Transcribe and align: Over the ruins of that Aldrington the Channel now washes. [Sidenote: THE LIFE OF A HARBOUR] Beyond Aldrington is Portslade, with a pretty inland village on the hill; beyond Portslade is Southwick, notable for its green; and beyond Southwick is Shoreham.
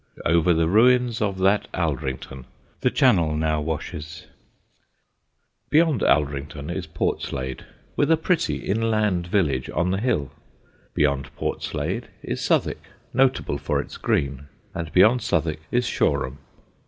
Over 0.25 0.55
the 0.55 0.67
ruins 0.67 1.21
of 1.21 1.37
that 1.37 1.67
Aldrington 1.75 2.45
the 2.79 2.89
Channel 2.89 3.35
now 3.37 3.61
washes. 3.61 4.25
[Sidenote: 4.25 4.31
THE 4.57 4.65
LIFE 4.65 4.91
OF 4.95 4.97
A 4.97 5.29
HARBOUR] 5.29 5.69
Beyond 5.69 6.17
Aldrington 6.57 6.69
is 6.71 6.87
Portslade, 6.87 7.65
with 7.95 8.09
a 8.11 8.17
pretty 8.17 8.57
inland 8.65 9.27
village 9.27 9.69
on 9.69 9.91
the 9.91 9.99
hill; 9.99 10.31
beyond 10.95 11.29
Portslade 11.35 12.07
is 12.23 12.41
Southwick, 12.41 12.81
notable 13.13 13.59
for 13.59 13.79
its 13.79 13.97
green; 13.97 14.47
and 14.73 14.91
beyond 14.91 15.21
Southwick 15.21 15.59
is 15.69 15.85
Shoreham. 15.85 16.39